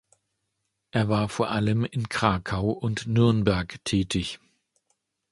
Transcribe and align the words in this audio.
Er 0.89 1.09
war 1.09 1.29
vor 1.29 1.51
allem 1.51 1.85
in 1.85 2.09
Krakau 2.09 2.71
und 2.71 3.05
Nürnberg 3.05 3.77
tätig. 3.85 4.39